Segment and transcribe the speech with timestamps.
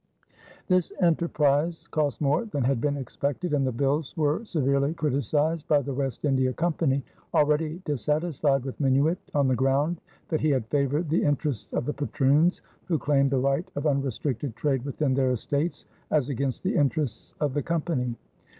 [0.67, 5.79] This enterprise cost more than had been expected and the bills were severely criticized by
[5.83, 7.03] the West India Company,
[7.35, 11.93] already dissatisfied with Minuit on the ground that he had favored the interests of the
[11.93, 17.35] patroons, who claimed the right of unrestricted trade within their estates, as against the interests
[17.39, 18.15] of the Company.